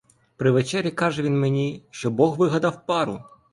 [0.37, 3.21] При вечері каже він мені, що бог вигадав пару!